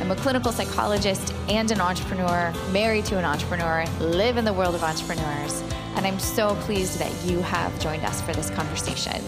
I'm 0.00 0.10
a 0.10 0.16
clinical 0.16 0.50
psychologist 0.50 1.34
and 1.48 1.70
an 1.70 1.78
entrepreneur, 1.78 2.54
married 2.72 3.04
to 3.04 3.18
an 3.18 3.24
entrepreneur, 3.26 3.84
live 4.00 4.38
in 4.38 4.46
the 4.46 4.52
world 4.52 4.74
of 4.74 4.82
entrepreneurs, 4.82 5.62
and 5.94 6.06
I'm 6.06 6.18
so 6.18 6.54
pleased 6.62 6.98
that 6.98 7.12
you 7.30 7.40
have 7.42 7.78
joined 7.80 8.02
us 8.06 8.22
for 8.22 8.32
this 8.32 8.48
conversation. 8.48 9.22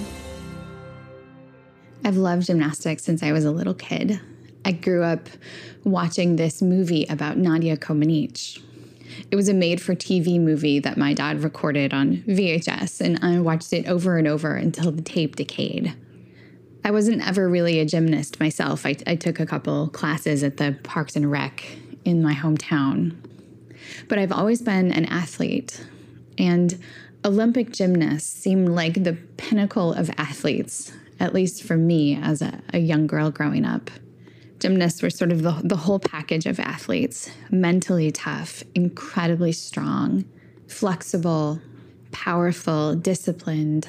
I've 2.05 2.17
loved 2.17 2.47
gymnastics 2.47 3.05
since 3.05 3.23
I 3.23 3.33
was 3.33 3.45
a 3.45 3.51
little 3.51 3.75
kid. 3.75 4.19
I 4.65 4.73
grew 4.73 5.03
up 5.03 5.29
watching 5.85 6.37
this 6.37 6.63
movie 6.63 7.05
about 7.05 7.37
Nadia 7.37 7.77
Comaneci. 7.77 8.63
It 9.31 9.37
was 9.37 9.51
a 9.51 9.55
made 9.55 9.81
for 9.81 9.95
TV 9.95 10.41
movie 10.41 10.79
that 10.79 10.97
my 10.97 11.13
dad 11.13 11.43
recorded 11.43 11.93
on 11.93 12.25
VHS, 12.27 13.03
and 13.03 13.23
I 13.23 13.41
watched 13.41 13.75
it 13.75 13.87
over 13.87 14.17
and 14.17 14.27
over 14.27 14.57
until 14.57 14.91
the 14.91 15.03
tape 15.03 15.37
decayed. 15.37 15.95
I 16.85 16.91
wasn't 16.91 17.27
ever 17.27 17.49
really 17.49 17.79
a 17.79 17.85
gymnast 17.85 18.41
myself. 18.41 18.85
I, 18.85 18.97
I 19.07 19.15
took 19.15 19.39
a 19.39 19.47
couple 19.47 19.89
classes 19.89 20.43
at 20.43 20.57
the 20.57 20.77
Parks 20.83 21.15
and 21.15 21.31
Rec 21.31 21.65
in 22.05 22.23
my 22.23 22.35
hometown. 22.35 23.17
But 24.09 24.19
I've 24.19 24.33
always 24.33 24.63
been 24.63 24.93
an 24.93 25.05
athlete, 25.07 25.85
and 26.39 26.83
Olympic 27.25 27.71
gymnasts 27.71 28.29
seem 28.29 28.67
like 28.67 29.05
the 29.05 29.15
pinnacle 29.37 29.93
of 29.93 30.11
athletes, 30.19 30.93
at 31.21 31.33
least 31.33 31.63
for 31.63 31.77
me 31.77 32.17
as 32.21 32.43
a, 32.43 32.61
a 32.73 32.79
young 32.79 33.07
girl 33.07 33.31
growing 33.31 33.65
up. 33.65 33.91
Gymnasts 34.59 35.03
were 35.03 35.11
sort 35.11 35.33
of 35.33 35.43
the, 35.43 35.61
the 35.63 35.77
whole 35.77 35.99
package 35.99 36.47
of 36.47 36.59
athletes 36.59 37.31
mentally 37.51 38.11
tough, 38.11 38.63
incredibly 38.75 39.53
strong, 39.53 40.25
flexible, 40.69 41.61
powerful, 42.13 42.95
disciplined, 42.95 43.89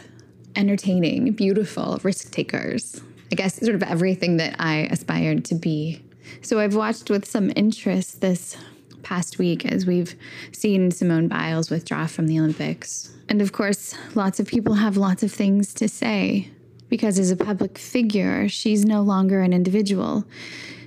entertaining, 0.55 1.31
beautiful, 1.33 1.99
risk 2.03 2.31
takers. 2.31 3.01
I 3.31 3.35
guess 3.35 3.55
sort 3.55 3.75
of 3.75 3.83
everything 3.83 4.37
that 4.37 4.55
I 4.59 4.87
aspired 4.91 5.45
to 5.45 5.55
be. 5.55 6.01
So 6.41 6.59
I've 6.59 6.75
watched 6.75 7.09
with 7.09 7.25
some 7.25 7.51
interest 7.55 8.21
this 8.21 8.55
past 9.01 9.37
week 9.37 9.65
as 9.65 9.85
we've 9.85 10.15
seen 10.51 10.91
Simone 10.91 11.27
Biles 11.27 11.69
withdraw 11.69 12.07
from 12.07 12.27
the 12.27 12.39
Olympics. 12.39 13.11
And 13.29 13.41
of 13.41 13.51
course, 13.51 13.95
lots 14.15 14.39
of 14.39 14.47
people 14.47 14.75
have 14.75 14.97
lots 14.97 15.23
of 15.23 15.31
things 15.31 15.73
to 15.75 15.87
say 15.87 16.49
because 16.89 17.17
as 17.17 17.31
a 17.31 17.35
public 17.35 17.77
figure, 17.77 18.47
she's 18.47 18.85
no 18.85 19.01
longer 19.01 19.41
an 19.41 19.51
individual. 19.51 20.25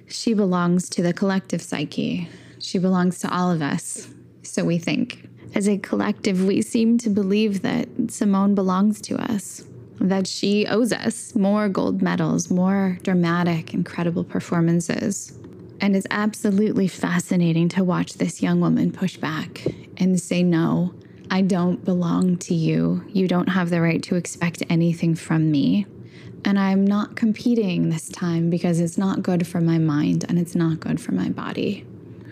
She 0.06 0.34
belongs 0.34 0.88
to 0.90 1.02
the 1.02 1.12
collective 1.12 1.60
psyche. 1.60 2.28
She 2.60 2.78
belongs 2.78 3.18
to 3.20 3.34
all 3.34 3.50
of 3.50 3.60
us, 3.60 4.08
so 4.42 4.64
we 4.64 4.78
think 4.78 5.28
as 5.56 5.66
a 5.70 5.78
collective, 5.78 6.44
we 6.44 6.60
seem 6.60 6.98
to 6.98 7.08
believe 7.08 7.62
that 7.62 7.88
Simone 8.08 8.54
belongs 8.54 9.00
to 9.00 9.16
us, 9.32 9.64
that 9.98 10.26
she 10.26 10.66
owes 10.66 10.92
us 10.92 11.34
more 11.34 11.70
gold 11.70 12.02
medals, 12.02 12.50
more 12.50 12.98
dramatic, 13.02 13.72
incredible 13.72 14.22
performances. 14.22 15.32
And 15.80 15.96
it's 15.96 16.06
absolutely 16.10 16.88
fascinating 16.88 17.70
to 17.70 17.82
watch 17.84 18.14
this 18.14 18.42
young 18.42 18.60
woman 18.60 18.92
push 18.92 19.16
back 19.16 19.62
and 19.96 20.20
say, 20.20 20.42
No, 20.42 20.92
I 21.30 21.40
don't 21.40 21.82
belong 21.82 22.36
to 22.36 22.54
you. 22.54 23.02
You 23.08 23.26
don't 23.26 23.48
have 23.48 23.70
the 23.70 23.80
right 23.80 24.02
to 24.02 24.16
expect 24.16 24.62
anything 24.68 25.14
from 25.14 25.50
me. 25.50 25.86
And 26.44 26.58
I'm 26.58 26.84
not 26.84 27.16
competing 27.16 27.88
this 27.88 28.10
time 28.10 28.50
because 28.50 28.78
it's 28.78 28.98
not 28.98 29.22
good 29.22 29.46
for 29.46 29.62
my 29.62 29.78
mind 29.78 30.26
and 30.28 30.38
it's 30.38 30.54
not 30.54 30.80
good 30.80 31.00
for 31.00 31.12
my 31.12 31.30
body 31.30 31.86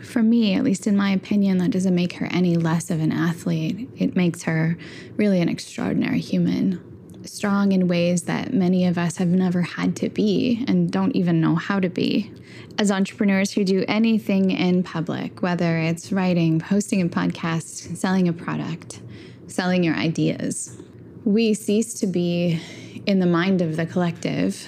for 0.05 0.23
me, 0.23 0.55
at 0.55 0.65
least 0.65 0.87
in 0.87 0.97
my 0.97 1.11
opinion, 1.11 1.59
that 1.59 1.71
doesn't 1.71 1.95
make 1.95 2.15
her 2.15 2.27
any 2.31 2.57
less 2.57 2.91
of 2.91 3.01
an 3.01 3.13
athlete. 3.13 3.89
It 3.97 4.17
makes 4.17 4.43
her 4.45 4.77
really 5.17 5.41
an 5.41 5.49
extraordinary 5.49 6.21
human, 6.21 6.81
strong 7.27 7.73
in 7.73 7.89
ways 7.89 8.23
that 8.23 8.53
many 8.53 8.87
of 8.87 8.99
us 8.99 9.17
have 9.17 9.29
never 9.29 9.63
had 9.63 9.97
to 9.97 10.09
be 10.09 10.65
and 10.69 10.91
don't 10.91 11.17
even 11.17 11.41
know 11.41 11.55
how 11.55 11.81
to 11.81 11.89
be. 11.89 12.33
As 12.79 12.91
entrepreneurs 12.91 13.53
who 13.53 13.65
do 13.65 13.85
anything 13.89 14.51
in 14.51 14.83
public, 14.83 15.43
whether 15.43 15.79
it's 15.79 16.13
writing, 16.13 16.59
posting 16.59 17.01
a 17.01 17.07
podcast, 17.07 17.97
selling 17.97 18.29
a 18.29 18.33
product, 18.33 19.01
selling 19.47 19.85
your 19.85 19.95
ideas, 19.95 20.77
we 21.25 21.55
cease 21.55 21.95
to 21.95 22.07
be 22.07 22.61
in 23.07 23.21
the 23.21 23.27
mind 23.27 23.63
of 23.63 23.77
the 23.77 23.87
collective 23.87 24.67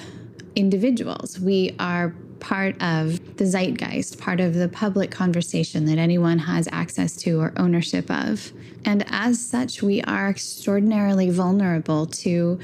individuals. 0.55 1.39
We 1.39 1.75
are 1.79 2.15
part 2.41 2.81
of 2.83 3.37
the 3.37 3.45
zeitgeist, 3.45 4.19
part 4.19 4.41
of 4.41 4.55
the 4.55 4.69
public 4.69 5.11
conversation 5.11 5.87
that 5.87 5.99
anyone 5.99 6.39
has 6.39 6.69
access 6.73 7.17
to 7.17 7.41
or 7.41 7.53
ownership 7.57 8.11
of. 8.11 8.53
And 8.85 9.05
as 9.09 9.45
such, 9.45 9.83
we 9.83 10.03
are 10.03 10.29
extraordinarily 10.29 11.31
vulnerable 11.31 12.07
to 12.07 12.59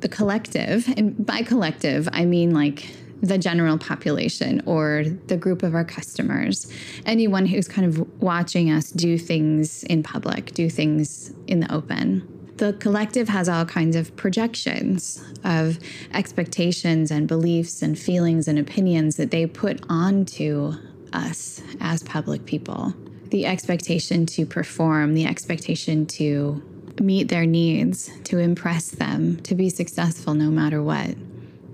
the 0.00 0.08
collective. 0.08 0.88
And 0.96 1.24
by 1.24 1.42
collective, 1.42 2.08
I 2.12 2.24
mean 2.24 2.52
like 2.52 2.88
the 3.22 3.38
general 3.38 3.78
population 3.78 4.62
or 4.66 5.04
the 5.28 5.36
group 5.36 5.62
of 5.62 5.74
our 5.74 5.84
customers, 5.84 6.70
anyone 7.06 7.46
who's 7.46 7.68
kind 7.68 7.86
of 7.86 8.20
watching 8.20 8.70
us 8.70 8.90
do 8.90 9.16
things 9.16 9.84
in 9.84 10.02
public, 10.02 10.52
do 10.52 10.68
things 10.68 11.32
in 11.46 11.60
the 11.60 11.72
open 11.72 12.31
the 12.62 12.72
collective 12.74 13.28
has 13.28 13.48
all 13.48 13.64
kinds 13.64 13.96
of 13.96 14.14
projections 14.14 15.20
of 15.42 15.80
expectations 16.14 17.10
and 17.10 17.26
beliefs 17.26 17.82
and 17.82 17.98
feelings 17.98 18.46
and 18.46 18.56
opinions 18.56 19.16
that 19.16 19.32
they 19.32 19.46
put 19.46 19.80
onto 19.88 20.72
us 21.12 21.60
as 21.80 22.04
public 22.04 22.46
people. 22.46 22.94
The 23.30 23.46
expectation 23.46 24.26
to 24.26 24.46
perform, 24.46 25.14
the 25.14 25.26
expectation 25.26 26.06
to 26.06 26.62
meet 27.00 27.26
their 27.26 27.46
needs, 27.46 28.12
to 28.26 28.38
impress 28.38 28.90
them, 28.90 29.38
to 29.38 29.56
be 29.56 29.68
successful 29.68 30.34
no 30.34 30.48
matter 30.48 30.80
what. 30.80 31.16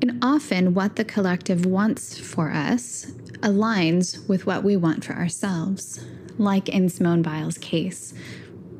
And 0.00 0.19
often, 0.22 0.72
what 0.72 0.97
the 0.97 1.04
collective 1.04 1.66
wants 1.66 2.19
for 2.19 2.50
us 2.50 3.12
aligns 3.41 4.27
with 4.27 4.47
what 4.47 4.65
we 4.65 4.75
want 4.75 5.04
for 5.04 5.12
ourselves. 5.12 6.03
Like 6.38 6.71
in 6.71 6.88
Simone 6.88 7.21
Biles' 7.21 7.59
case, 7.59 8.15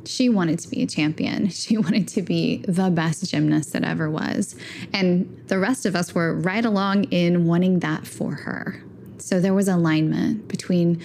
she 0.09 0.31
wanted 0.31 0.59
to 0.61 0.69
be 0.69 0.83
a 0.83 0.87
champion. 0.87 1.51
She 1.59 1.77
wanted 1.77 2.09
to 2.09 2.23
be 2.23 2.59
the 2.67 2.89
best 2.89 3.29
gymnast 3.31 3.73
that 3.73 3.85
ever 3.85 4.09
was. 4.09 4.57
And 4.93 5.45
the 5.49 5.59
rest 5.59 5.85
of 5.85 5.95
us 5.95 6.15
were 6.15 6.35
right 6.35 6.65
along 6.65 7.05
in 7.05 7.45
wanting 7.45 7.81
that 7.81 8.07
for 8.07 8.33
her. 8.33 8.83
So 9.19 9.39
there 9.39 9.53
was 9.53 9.69
alignment 9.69 10.49
between 10.49 11.03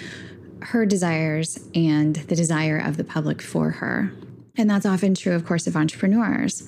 her 0.62 0.86
desires 0.86 1.59
and 1.75 2.16
the 2.16 2.36
desire 2.36 2.78
of 2.78 2.96
the 2.96 3.03
public 3.03 3.42
for 3.42 3.72
her. 3.72 4.13
And 4.56 4.69
that's 4.69 4.86
often 4.86 5.16
true, 5.16 5.34
of 5.34 5.46
course, 5.46 5.68
of 5.68 5.75
entrepreneurs. 5.75 6.68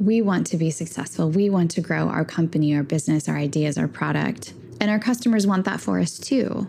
We 0.00 0.22
want 0.22 0.46
to 0.48 0.56
be 0.56 0.70
successful. 0.70 1.30
We 1.30 1.50
want 1.50 1.70
to 1.72 1.80
grow 1.80 2.08
our 2.08 2.24
company, 2.24 2.74
our 2.74 2.82
business, 2.82 3.28
our 3.28 3.36
ideas, 3.36 3.78
our 3.78 3.88
product. 3.88 4.54
And 4.80 4.90
our 4.90 4.98
customers 4.98 5.46
want 5.46 5.64
that 5.66 5.80
for 5.80 6.00
us 6.00 6.18
too. 6.18 6.66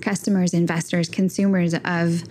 Customers, 0.00 0.54
investors, 0.54 1.08
consumers 1.08 1.74
of 1.84 2.22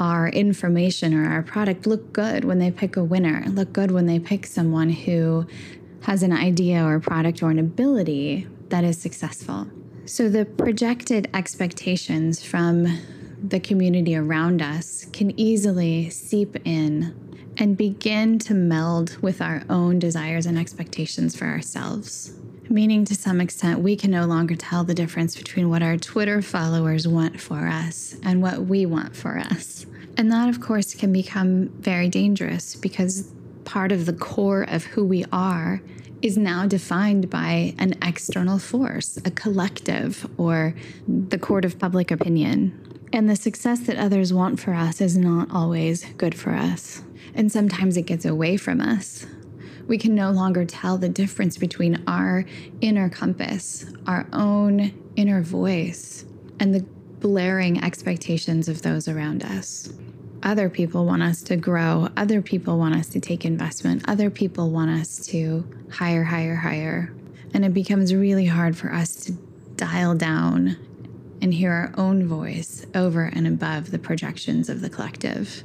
our 0.00 0.28
information 0.30 1.14
or 1.14 1.30
our 1.30 1.42
product 1.42 1.86
look 1.86 2.12
good 2.12 2.44
when 2.44 2.58
they 2.58 2.70
pick 2.70 2.96
a 2.96 3.04
winner, 3.04 3.44
look 3.48 3.72
good 3.72 3.90
when 3.90 4.06
they 4.06 4.18
pick 4.18 4.46
someone 4.46 4.88
who 4.90 5.46
has 6.02 6.22
an 6.22 6.32
idea 6.32 6.82
or 6.82 6.96
a 6.96 7.00
product 7.00 7.42
or 7.42 7.50
an 7.50 7.58
ability 7.58 8.48
that 8.70 8.82
is 8.82 8.98
successful. 8.98 9.68
So 10.06 10.28
the 10.28 10.46
projected 10.46 11.28
expectations 11.34 12.42
from 12.44 12.98
the 13.42 13.60
community 13.60 14.16
around 14.16 14.62
us 14.62 15.06
can 15.12 15.38
easily 15.38 16.10
seep 16.10 16.56
in 16.64 17.14
and 17.58 17.76
begin 17.76 18.38
to 18.38 18.54
meld 18.54 19.18
with 19.22 19.42
our 19.42 19.62
own 19.68 19.98
desires 19.98 20.46
and 20.46 20.58
expectations 20.58 21.36
for 21.36 21.44
ourselves. 21.44 22.32
Meaning, 22.68 23.04
to 23.06 23.14
some 23.14 23.40
extent, 23.40 23.80
we 23.80 23.96
can 23.96 24.12
no 24.12 24.26
longer 24.26 24.54
tell 24.54 24.84
the 24.84 24.94
difference 24.94 25.36
between 25.36 25.68
what 25.68 25.82
our 25.82 25.96
Twitter 25.96 26.40
followers 26.40 27.06
want 27.06 27.40
for 27.40 27.66
us 27.66 28.16
and 28.22 28.40
what 28.40 28.62
we 28.62 28.86
want 28.86 29.16
for 29.16 29.38
us. 29.38 29.86
And 30.20 30.30
that, 30.32 30.50
of 30.50 30.60
course, 30.60 30.92
can 30.94 31.14
become 31.14 31.70
very 31.78 32.10
dangerous 32.10 32.76
because 32.76 33.32
part 33.64 33.90
of 33.90 34.04
the 34.04 34.12
core 34.12 34.64
of 34.64 34.84
who 34.84 35.02
we 35.02 35.24
are 35.32 35.80
is 36.20 36.36
now 36.36 36.66
defined 36.66 37.30
by 37.30 37.74
an 37.78 37.94
external 38.02 38.58
force, 38.58 39.18
a 39.24 39.30
collective, 39.30 40.28
or 40.36 40.74
the 41.08 41.38
court 41.38 41.64
of 41.64 41.78
public 41.78 42.10
opinion. 42.10 42.98
And 43.14 43.30
the 43.30 43.34
success 43.34 43.80
that 43.86 43.96
others 43.96 44.30
want 44.30 44.60
for 44.60 44.74
us 44.74 45.00
is 45.00 45.16
not 45.16 45.50
always 45.50 46.04
good 46.18 46.34
for 46.34 46.50
us. 46.50 47.02
And 47.34 47.50
sometimes 47.50 47.96
it 47.96 48.02
gets 48.02 48.26
away 48.26 48.58
from 48.58 48.82
us. 48.82 49.24
We 49.86 49.96
can 49.96 50.14
no 50.14 50.32
longer 50.32 50.66
tell 50.66 50.98
the 50.98 51.08
difference 51.08 51.56
between 51.56 52.04
our 52.06 52.44
inner 52.82 53.08
compass, 53.08 53.86
our 54.06 54.26
own 54.34 54.92
inner 55.16 55.40
voice, 55.40 56.26
and 56.60 56.74
the 56.74 56.84
blaring 57.20 57.82
expectations 57.82 58.68
of 58.68 58.82
those 58.82 59.08
around 59.08 59.42
us. 59.42 59.90
Other 60.42 60.68
people 60.68 61.04
want 61.04 61.22
us 61.22 61.42
to 61.42 61.56
grow. 61.56 62.08
Other 62.16 62.40
people 62.42 62.78
want 62.78 62.94
us 62.94 63.08
to 63.08 63.20
take 63.20 63.44
investment. 63.44 64.04
Other 64.08 64.30
people 64.30 64.70
want 64.70 64.90
us 64.90 65.26
to 65.28 65.66
hire, 65.90 66.24
hire, 66.24 66.56
hire. 66.56 67.12
And 67.52 67.64
it 67.64 67.74
becomes 67.74 68.14
really 68.14 68.46
hard 68.46 68.76
for 68.76 68.92
us 68.92 69.14
to 69.24 69.32
dial 69.76 70.14
down 70.14 70.76
and 71.42 71.54
hear 71.54 71.72
our 71.72 71.92
own 71.96 72.26
voice 72.26 72.86
over 72.94 73.24
and 73.24 73.46
above 73.46 73.90
the 73.90 73.98
projections 73.98 74.68
of 74.68 74.80
the 74.80 74.90
collective. 74.90 75.64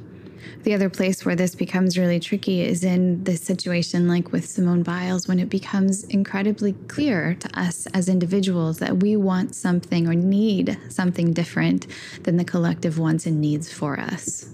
The 0.62 0.74
other 0.74 0.90
place 0.90 1.24
where 1.24 1.36
this 1.36 1.54
becomes 1.54 1.96
really 1.96 2.18
tricky 2.18 2.62
is 2.62 2.82
in 2.82 3.24
this 3.24 3.40
situation, 3.40 4.08
like 4.08 4.32
with 4.32 4.48
Simone 4.48 4.82
Biles, 4.82 5.28
when 5.28 5.38
it 5.38 5.48
becomes 5.48 6.04
incredibly 6.04 6.72
clear 6.88 7.34
to 7.34 7.58
us 7.58 7.86
as 7.94 8.08
individuals 8.08 8.78
that 8.78 8.98
we 8.98 9.16
want 9.16 9.54
something 9.54 10.08
or 10.08 10.14
need 10.14 10.78
something 10.88 11.32
different 11.32 11.86
than 12.24 12.36
the 12.36 12.44
collective 12.44 12.98
wants 12.98 13.26
and 13.26 13.40
needs 13.40 13.72
for 13.72 13.98
us. 13.98 14.48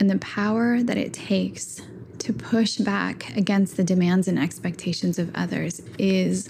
And 0.00 0.10
the 0.10 0.18
power 0.18 0.82
that 0.82 0.96
it 0.96 1.12
takes 1.12 1.80
to 2.18 2.32
push 2.32 2.76
back 2.76 3.36
against 3.36 3.76
the 3.76 3.84
demands 3.84 4.28
and 4.28 4.38
expectations 4.38 5.18
of 5.18 5.30
others 5.34 5.80
is, 5.98 6.48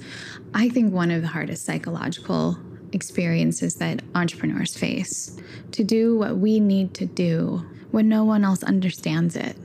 I 0.55 0.69
think, 0.69 0.93
one 0.93 1.11
of 1.11 1.23
the 1.23 1.29
hardest 1.29 1.65
psychological 1.65 2.59
experiences 2.95 3.75
that 3.77 4.03
entrepreneurs 4.15 4.77
face. 4.77 5.37
To 5.73 5.85
do 5.85 6.17
what 6.17 6.37
we 6.37 6.61
need 6.61 6.95
to 6.95 7.07
do 7.07 7.67
when 7.91 8.09
no 8.09 8.25
one 8.25 8.45
else 8.45 8.63
understands 8.63 9.37
it. 9.37 9.57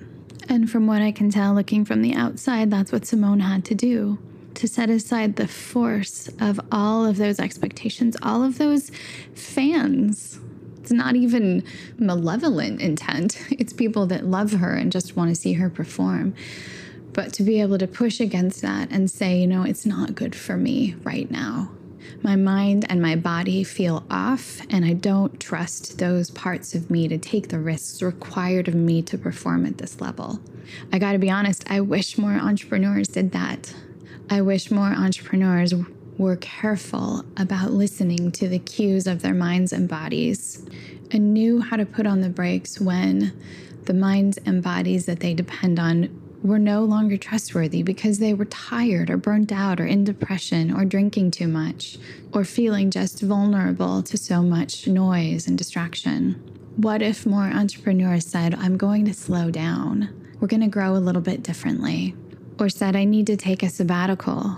And 0.48 0.70
from 0.70 0.88
what 0.88 1.02
I 1.02 1.12
can 1.12 1.30
tell, 1.30 1.54
looking 1.54 1.86
from 1.86 2.02
the 2.02 2.16
outside, 2.16 2.72
that's 2.72 2.92
what 2.92 3.06
Simone 3.06 3.40
had 3.40 3.64
to 3.66 3.76
do 3.76 4.18
to 4.56 4.68
set 4.68 4.90
aside 4.90 5.36
the 5.36 5.48
force 5.48 6.30
of 6.40 6.60
all 6.72 7.06
of 7.06 7.18
those 7.18 7.40
expectations, 7.40 8.18
all 8.22 8.44
of 8.44 8.58
those 8.58 8.92
fans. 9.34 10.40
It's 10.80 10.92
not 10.92 11.16
even 11.16 11.64
malevolent 11.98 12.82
intent, 12.82 13.42
it's 13.52 13.72
people 13.72 14.06
that 14.08 14.26
love 14.26 14.54
her 14.54 14.74
and 14.74 14.92
just 14.92 15.16
want 15.16 15.30
to 15.30 15.36
see 15.36 15.54
her 15.54 15.70
perform. 15.70 16.34
But 17.14 17.32
to 17.34 17.44
be 17.44 17.62
able 17.62 17.78
to 17.78 17.88
push 17.88 18.20
against 18.20 18.62
that 18.62 18.90
and 18.92 19.10
say, 19.10 19.40
you 19.40 19.48
know, 19.48 19.64
it's 19.64 19.86
not 19.86 20.14
good 20.14 20.36
for 20.36 20.58
me 20.58 20.96
right 21.04 21.30
now 21.30 21.72
my 22.22 22.36
mind 22.36 22.86
and 22.90 23.02
my 23.02 23.16
body 23.16 23.64
feel 23.64 24.04
off, 24.10 24.62
and 24.70 24.86
I 24.86 24.94
don't 24.94 25.40
trust 25.40 25.98
those 25.98 26.30
parts 26.32 26.76
of 26.76 26.90
me 26.90 27.08
to 27.08 27.18
take 27.18 27.50
the 27.50 27.60
risks 27.60 28.02
required 28.02 28.68
of 28.68 28.76
me 28.76 29.02
to 29.04 29.18
perform 29.18 29.66
at 29.66 29.78
this 29.78 30.02
level. 30.02 30.40
I 30.92 31.00
gotta 31.00 31.20
be 31.20 31.30
honest, 31.30 31.70
I 31.70 31.82
wish 31.82 32.18
more 32.18 32.34
entrepreneurs 32.34 33.08
did 33.08 33.32
that. 33.32 33.74
I 34.30 34.42
wish 34.42 34.70
more 34.70 34.92
entrepreneurs 34.92 35.74
were 36.18 36.36
careful 36.36 37.24
about 37.38 37.72
listening 37.72 38.32
to 38.34 38.48
the 38.48 38.60
cues 38.60 39.08
of 39.08 39.22
their 39.22 39.34
minds 39.34 39.72
and 39.72 39.88
bodies 39.88 40.66
and 41.12 41.34
knew 41.34 41.62
how 41.62 41.78
to 41.78 41.86
put 41.86 42.06
on 42.06 42.22
the 42.22 42.30
brakes 42.30 42.80
when 42.80 43.34
the 43.86 43.94
minds 43.94 44.38
and 44.46 44.62
bodies 44.62 45.06
that 45.06 45.22
they 45.22 45.34
depend 45.34 45.80
on 45.80 46.10
were 46.44 46.60
no 46.60 46.84
longer 46.84 47.18
trustworthy 47.18 47.84
because 47.84 48.20
they 48.20 48.34
were 48.34 48.46
tired 48.46 49.10
or 49.10 49.18
burnt 49.18 49.52
out 49.52 49.80
or 49.80 49.86
in 49.86 50.04
depression 50.04 50.74
or 50.74 50.86
drinking 50.86 51.32
too 51.32 51.48
much 51.48 51.98
or 52.34 52.44
feeling 52.44 52.90
just 52.92 53.22
vulnerable 53.22 54.02
to 54.04 54.18
so 54.18 54.42
much 54.42 54.88
noise 54.88 55.48
and 55.48 55.58
distraction. 55.58 56.34
What 56.78 57.02
if 57.02 57.26
more 57.26 57.44
entrepreneurs 57.44 58.26
said, 58.26 58.56
I'm 58.56 58.78
going 58.78 59.06
to 59.06 59.14
slow 59.14 59.52
down? 59.52 60.10
We're 60.40 60.48
going 60.48 60.62
to 60.62 60.68
grow 60.68 60.96
a 60.96 60.98
little 60.98 61.22
bit 61.22 61.44
differently. 61.44 62.16
Or 62.58 62.70
said, 62.70 62.96
I 62.96 63.04
need 63.04 63.28
to 63.28 63.36
take 63.36 63.64
a 63.64 63.70
sabbatical. 63.70 64.58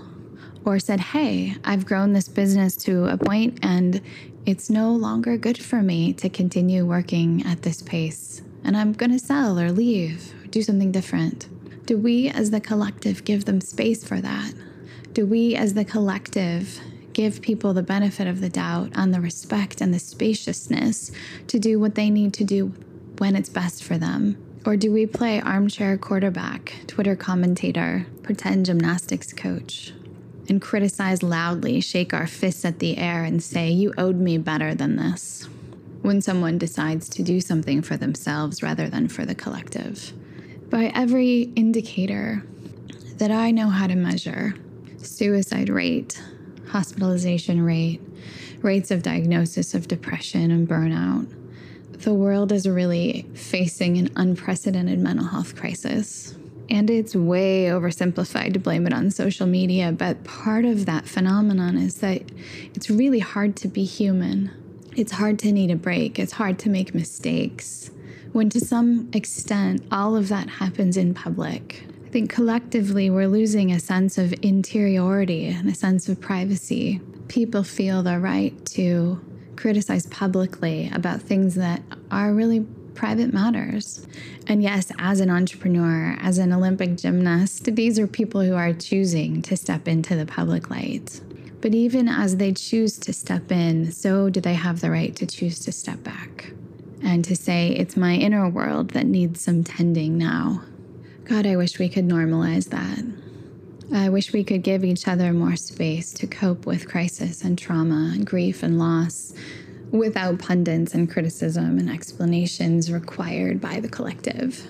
Or 0.64 0.78
said, 0.78 1.00
hey, 1.00 1.56
I've 1.64 1.84
grown 1.84 2.12
this 2.12 2.28
business 2.28 2.76
to 2.84 3.06
a 3.06 3.16
point 3.16 3.58
and 3.62 4.00
it's 4.46 4.70
no 4.70 4.92
longer 4.92 5.36
good 5.36 5.58
for 5.58 5.82
me 5.82 6.12
to 6.14 6.28
continue 6.28 6.86
working 6.86 7.44
at 7.44 7.62
this 7.62 7.82
pace. 7.82 8.42
And 8.62 8.76
I'm 8.76 8.92
going 8.92 9.10
to 9.10 9.18
sell 9.18 9.58
or 9.58 9.72
leave, 9.72 10.32
or 10.42 10.46
do 10.46 10.62
something 10.62 10.92
different. 10.92 11.48
Do 11.84 11.98
we 11.98 12.28
as 12.28 12.52
the 12.52 12.60
collective 12.60 13.24
give 13.24 13.44
them 13.44 13.60
space 13.60 14.04
for 14.04 14.20
that? 14.20 14.54
Do 15.12 15.26
we 15.26 15.56
as 15.56 15.74
the 15.74 15.84
collective 15.84 16.80
give 17.12 17.42
people 17.42 17.74
the 17.74 17.82
benefit 17.82 18.28
of 18.28 18.40
the 18.40 18.48
doubt 18.48 18.90
and 18.94 19.12
the 19.12 19.20
respect 19.20 19.80
and 19.80 19.92
the 19.92 19.98
spaciousness 19.98 21.10
to 21.48 21.58
do 21.58 21.80
what 21.80 21.96
they 21.96 22.08
need 22.08 22.34
to 22.34 22.44
do 22.44 22.72
when 23.18 23.34
it's 23.34 23.48
best 23.48 23.82
for 23.82 23.98
them? 23.98 24.36
Or 24.64 24.76
do 24.76 24.92
we 24.92 25.06
play 25.06 25.40
armchair 25.40 25.98
quarterback, 25.98 26.72
Twitter 26.86 27.16
commentator, 27.16 28.06
pretend 28.22 28.66
gymnastics 28.66 29.32
coach, 29.32 29.92
and 30.48 30.62
criticize 30.62 31.24
loudly, 31.24 31.80
shake 31.80 32.14
our 32.14 32.28
fists 32.28 32.64
at 32.64 32.78
the 32.78 32.96
air, 32.96 33.24
and 33.24 33.42
say, 33.42 33.70
You 33.70 33.92
owed 33.98 34.16
me 34.16 34.38
better 34.38 34.72
than 34.72 34.94
this? 34.94 35.48
When 36.02 36.20
someone 36.20 36.58
decides 36.58 37.08
to 37.10 37.24
do 37.24 37.40
something 37.40 37.82
for 37.82 37.96
themselves 37.96 38.62
rather 38.62 38.88
than 38.88 39.08
for 39.08 39.26
the 39.26 39.34
collective 39.34 40.12
by 40.72 40.90
every 40.94 41.42
indicator 41.54 42.42
that 43.18 43.30
I 43.30 43.50
know 43.50 43.68
how 43.68 43.86
to 43.86 43.94
measure 43.94 44.54
suicide 44.96 45.68
rate, 45.68 46.18
hospitalization 46.68 47.60
rate, 47.60 48.00
rates 48.62 48.90
of 48.90 49.02
diagnosis 49.02 49.74
of 49.74 49.86
depression 49.86 50.50
and 50.50 50.66
burnout. 50.66 51.30
The 52.02 52.14
world 52.14 52.52
is 52.52 52.66
really 52.66 53.26
facing 53.34 53.98
an 53.98 54.08
unprecedented 54.16 54.98
mental 54.98 55.26
health 55.26 55.56
crisis. 55.56 56.34
And 56.70 56.88
it's 56.88 57.14
way 57.14 57.64
oversimplified 57.64 58.54
to 58.54 58.58
blame 58.58 58.86
it 58.86 58.94
on 58.94 59.10
social 59.10 59.46
media, 59.46 59.92
but 59.92 60.24
part 60.24 60.64
of 60.64 60.86
that 60.86 61.06
phenomenon 61.06 61.76
is 61.76 61.96
that 61.96 62.22
it's 62.74 62.88
really 62.88 63.18
hard 63.18 63.56
to 63.56 63.68
be 63.68 63.84
human. 63.84 64.50
It's 64.96 65.12
hard 65.12 65.38
to 65.40 65.52
need 65.52 65.70
a 65.70 65.76
break, 65.76 66.18
it's 66.18 66.32
hard 66.32 66.58
to 66.60 66.70
make 66.70 66.94
mistakes 66.94 67.90
when 68.32 68.48
to 68.48 68.60
some 68.60 69.10
extent 69.12 69.82
all 69.92 70.16
of 70.16 70.28
that 70.28 70.48
happens 70.48 70.96
in 70.96 71.14
public. 71.14 71.84
I 72.06 72.08
think 72.08 72.30
collectively 72.30 73.10
we're 73.10 73.28
losing 73.28 73.70
a 73.70 73.80
sense 73.80 74.18
of 74.18 74.32
interiority 74.34 75.46
and 75.46 75.68
a 75.68 75.74
sense 75.74 76.08
of 76.08 76.20
privacy. 76.20 77.00
People 77.28 77.62
feel 77.62 78.02
the 78.02 78.18
right 78.18 78.64
to 78.66 79.20
criticize 79.56 80.06
publicly 80.06 80.90
about 80.92 81.20
things 81.20 81.54
that 81.54 81.82
are 82.10 82.32
really 82.32 82.60
private 82.94 83.32
matters. 83.32 84.06
And 84.46 84.62
yes, 84.62 84.92
as 84.98 85.20
an 85.20 85.30
entrepreneur, 85.30 86.16
as 86.20 86.38
an 86.38 86.52
Olympic 86.52 86.96
gymnast, 86.96 87.74
these 87.74 87.98
are 87.98 88.06
people 88.06 88.42
who 88.42 88.54
are 88.54 88.72
choosing 88.72 89.40
to 89.42 89.56
step 89.56 89.88
into 89.88 90.16
the 90.16 90.26
public 90.26 90.70
light. 90.70 91.20
But 91.60 91.74
even 91.74 92.08
as 92.08 92.38
they 92.38 92.52
choose 92.52 92.98
to 92.98 93.12
step 93.12 93.52
in, 93.52 93.92
so 93.92 94.28
do 94.28 94.40
they 94.40 94.54
have 94.54 94.80
the 94.80 94.90
right 94.90 95.14
to 95.16 95.26
choose 95.26 95.60
to 95.60 95.72
step 95.72 96.02
back 96.02 96.52
and 97.02 97.24
to 97.24 97.36
say, 97.36 97.68
it's 97.70 97.96
my 97.96 98.14
inner 98.14 98.48
world 98.48 98.90
that 98.90 99.06
needs 99.06 99.40
some 99.40 99.64
tending 99.64 100.18
now. 100.18 100.62
God, 101.24 101.46
I 101.46 101.56
wish 101.56 101.78
we 101.78 101.88
could 101.88 102.06
normalize 102.06 102.70
that. 102.70 103.04
I 103.94 104.08
wish 104.08 104.32
we 104.32 104.44
could 104.44 104.62
give 104.62 104.84
each 104.84 105.06
other 105.06 105.32
more 105.32 105.56
space 105.56 106.12
to 106.14 106.26
cope 106.26 106.64
with 106.64 106.88
crisis 106.88 107.42
and 107.42 107.58
trauma 107.58 108.12
and 108.14 108.26
grief 108.26 108.62
and 108.62 108.78
loss 108.78 109.34
without 109.90 110.38
pundits 110.38 110.94
and 110.94 111.10
criticism 111.10 111.78
and 111.78 111.90
explanations 111.90 112.90
required 112.90 113.60
by 113.60 113.80
the 113.80 113.88
collective. 113.88 114.66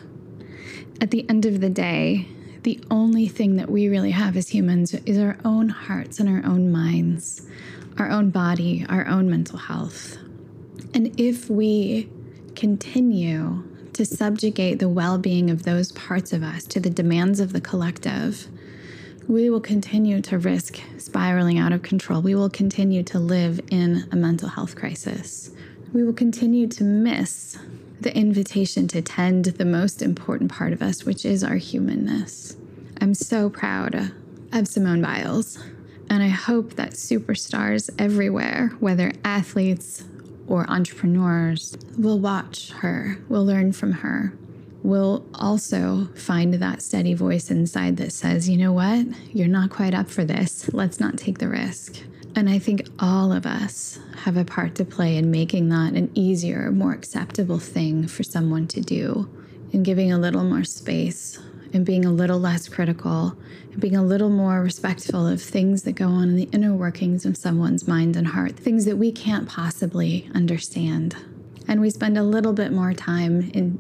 At 1.01 1.13
the 1.13 1.29
end 1.29 1.47
of 1.47 1.61
the 1.61 1.71
day, 1.71 2.27
the 2.63 2.83
only 2.91 3.29
thing 3.29 3.57
that 3.57 3.71
we 3.71 3.89
really 3.89 4.11
have 4.11 4.37
as 4.37 4.49
humans 4.49 4.95
is 4.95 5.19
our 5.19 5.37
own 5.45 5.69
hearts 5.69 6.19
and 6.19 6.29
our 6.29 6.45
own 6.45 6.71
minds, 6.71 7.47
our 7.99 8.11
own 8.11 8.31
body, 8.31 8.85
our 8.89 9.07
own 9.07 9.31
mental 9.31 9.59
health. 9.59 10.17
And 10.95 11.19
if 11.21 11.49
we 11.49 12.09
continue 12.55 13.65
to 13.93 14.05
subjugate 14.05 14.79
the 14.79 14.89
well 14.89 15.19
being 15.19 15.51
of 15.51 15.65
those 15.65 15.93
parts 15.93 16.33
of 16.33 16.43
us 16.43 16.65
to 16.65 16.81
the 16.81 16.91
demands 16.91 17.41
of 17.41 17.53
the 17.53 17.61
collective, 17.61 18.49
we 19.29 19.51
will 19.51 19.61
continue 19.61 20.21
to 20.23 20.39
risk 20.39 20.81
spiraling 20.99 21.59
out 21.59 21.73
of 21.73 21.83
control. 21.83 22.23
We 22.23 22.35
will 22.35 22.51
continue 22.51 23.03
to 23.05 23.19
live 23.19 23.61
in 23.71 24.09
a 24.11 24.17
mental 24.17 24.49
health 24.49 24.75
crisis. 24.75 25.51
We 25.93 26.03
will 26.03 26.13
continue 26.13 26.67
to 26.69 26.85
miss 26.85 27.59
the 28.01 28.17
invitation 28.17 28.89
to 28.89 29.03
tend 29.03 29.45
the 29.45 29.65
most 29.65 30.03
important 30.03 30.51
part 30.51 30.73
of 30.73 30.83
us, 30.83 31.05
which 31.05 31.25
is 31.25 31.45
our 31.45 31.57
humanness. 31.57 32.57
I'm 33.01 33.15
so 33.15 33.49
proud 33.49 34.13
of 34.53 34.67
Simone 34.69 35.03
Biles, 35.03 35.63
and 36.11 36.23
I 36.23 36.29
hope 36.29 36.75
that 36.75 36.93
superstars 36.93 37.91
everywhere, 37.99 38.73
whether 38.81 39.13
athletes, 39.25 40.05
or 40.47 40.69
entrepreneurs 40.71 41.77
will 41.97 42.19
watch 42.19 42.71
her, 42.73 43.19
will 43.29 43.45
learn 43.45 43.73
from 43.73 43.93
her, 43.93 44.33
will 44.83 45.25
also 45.35 46.09
find 46.17 46.55
that 46.55 46.83
steady 46.83 47.15
voice 47.15 47.51
inside 47.51 47.97
that 47.99 48.13
says, 48.13 48.49
you 48.49 48.57
know 48.57 48.73
what, 48.73 49.07
you're 49.33 49.49
not 49.49 49.71
quite 49.71 49.95
up 49.95 50.11
for 50.11 50.25
this. 50.25 50.73
Let's 50.73 50.99
not 50.99 51.17
take 51.17 51.39
the 51.39 51.49
risk. 51.49 51.99
And 52.35 52.49
I 52.49 52.59
think 52.59 52.89
all 52.99 53.31
of 53.31 53.45
us 53.45 53.99
have 54.23 54.37
a 54.37 54.45
part 54.45 54.75
to 54.77 54.85
play 54.85 55.17
in 55.17 55.31
making 55.31 55.69
that 55.69 55.95
an 55.95 56.11
easier, 56.15 56.71
more 56.71 56.93
acceptable 56.93 57.59
thing 57.59 58.09
for 58.09 58.23
someone 58.23 58.67
to 58.69 58.81
do, 58.81 59.29
in 59.73 59.83
giving 59.83 60.13
a 60.13 60.19
little 60.19 60.45
more 60.45 60.65
space 60.65 61.39
and 61.73 61.85
being 61.85 62.05
a 62.05 62.13
little 62.13 62.39
less 62.39 62.69
critical 62.69 63.37
and 63.73 63.81
being 63.81 63.97
a 63.97 64.03
little 64.03 64.29
more 64.29 64.61
respectful 64.63 65.27
of 65.27 65.41
things 65.41 65.83
that 65.83 65.93
go 65.93 66.07
on 66.09 66.31
in 66.31 66.37
the 66.37 66.49
inner 66.53 66.75
workings 66.75 67.25
of 67.25 67.37
someone's 67.37 67.89
mind 67.89 68.17
and 68.17 68.29
heart, 68.29 68.57
things 68.57 68.85
that 68.85 68.97
we 68.97 69.11
can't 69.13 69.49
possibly 69.49 70.31
understand. 70.35 71.17
and 71.69 71.81
we 71.81 71.91
spend 71.91 72.19
a 72.19 72.23
little 72.23 72.53
bit 72.53 72.73
more 72.73 72.93
time 72.93 73.51
in 73.55 73.79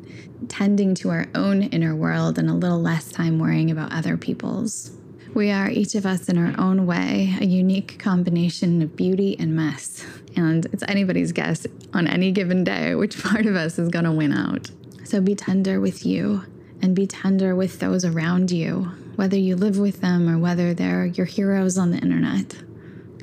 tending 0.49 0.95
to 0.95 1.11
our 1.11 1.27
own 1.35 1.65
inner 1.65 1.95
world 1.97 2.39
and 2.39 2.49
a 2.49 2.55
little 2.55 2.81
less 2.81 3.11
time 3.11 3.39
worrying 3.39 3.71
about 3.71 3.93
other 3.93 4.17
people's. 4.17 4.93
We 5.35 5.51
are 5.51 5.69
each 5.69 5.95
of 5.95 6.07
us 6.07 6.29
in 6.29 6.39
our 6.39 6.55
own 6.61 6.87
way, 6.87 7.35
a 7.41 7.45
unique 7.45 7.99
combination 7.99 8.83
of 8.83 8.95
beauty 8.95 9.37
and 9.39 9.57
mess. 9.57 10.07
And 10.37 10.67
it's 10.67 10.85
anybody's 10.87 11.33
guess 11.33 11.67
on 11.93 12.07
any 12.07 12.33
given 12.33 12.65
day 12.65 12.95
which 12.95 13.21
part 13.23 13.47
of 13.47 13.57
us 13.57 13.79
is 13.79 13.89
going 13.89 14.05
to 14.05 14.13
win 14.13 14.33
out. 14.33 14.71
So 15.05 15.21
be 15.21 15.35
tender 15.35 15.81
with 15.81 16.07
you 16.07 16.45
and 16.83 16.95
be 16.95 17.07
tender 17.07 17.55
with 17.55 17.79
those 17.79 18.05
around 18.05 18.51
you, 18.51 18.91
whether 19.17 19.37
you 19.37 19.57
live 19.57 19.79
with 19.79 20.01
them 20.01 20.29
or 20.29 20.39
whether 20.39 20.75
they're 20.75 21.07
your 21.07 21.27
heroes 21.27 21.79
on 21.79 21.93
the 21.93 21.99
internet. 21.99 22.57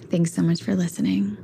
Thanks 0.09 0.33
so 0.33 0.41
much 0.41 0.63
for 0.63 0.75
listening. 0.75 1.37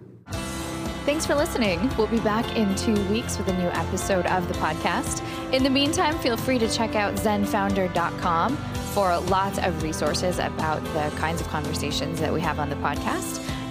Thanks 1.05 1.23
for 1.23 1.35
listening. 1.35 1.91
We'll 1.97 2.07
be 2.07 2.19
back 2.21 2.57
in 2.57 2.73
two 2.75 2.99
weeks 3.09 3.37
with 3.37 3.47
a 3.49 3.53
new 3.53 3.67
episode 3.67 4.25
of 4.25 4.47
the 4.47 4.55
podcast. 4.55 5.21
In 5.53 5.61
the 5.61 5.69
meantime, 5.69 6.17
feel 6.17 6.35
free 6.35 6.57
to 6.57 6.67
check 6.67 6.95
out 6.95 7.13
zenfounder.com 7.15 8.57
for 8.95 9.15
lots 9.29 9.59
of 9.59 9.83
resources 9.83 10.39
about 10.39 10.83
the 10.85 11.15
kinds 11.17 11.41
of 11.41 11.47
conversations 11.49 12.19
that 12.21 12.33
we 12.33 12.41
have 12.41 12.57
on 12.59 12.71
the 12.71 12.75
podcast. 12.77 13.44